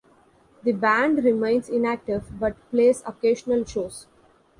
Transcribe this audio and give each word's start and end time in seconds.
The 0.63 0.71
band 0.71 1.23
remains 1.23 1.69
inactive, 1.69 2.23
but 2.39 2.57
plays 2.71 3.03
occasional 3.05 3.63
shows. 3.65 4.07